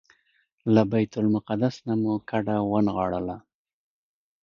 [0.73, 3.37] له بیت المقدس نه مو کډه ونغاړله.